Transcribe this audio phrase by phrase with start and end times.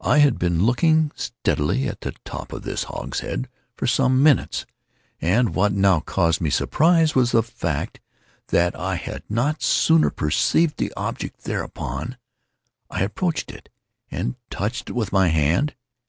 [0.00, 4.66] I had been looking steadily at the top of this hogshead for some minutes,
[5.20, 8.00] and what now caused me surprise was the fact
[8.48, 12.16] that I had not sooner perceived the object thereupon.
[12.90, 13.68] I approached it,
[14.10, 15.76] and touched it with my hand.